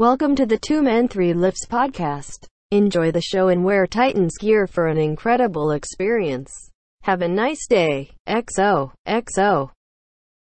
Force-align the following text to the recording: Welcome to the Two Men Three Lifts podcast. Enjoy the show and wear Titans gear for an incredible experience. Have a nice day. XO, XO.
Welcome 0.00 0.34
to 0.36 0.46
the 0.46 0.56
Two 0.56 0.80
Men 0.80 1.08
Three 1.08 1.34
Lifts 1.34 1.66
podcast. 1.66 2.46
Enjoy 2.70 3.10
the 3.10 3.20
show 3.20 3.48
and 3.48 3.62
wear 3.62 3.86
Titans 3.86 4.38
gear 4.38 4.66
for 4.66 4.86
an 4.86 4.96
incredible 4.96 5.72
experience. 5.72 6.50
Have 7.02 7.20
a 7.20 7.28
nice 7.28 7.66
day. 7.68 8.08
XO, 8.26 8.92
XO. 9.06 9.70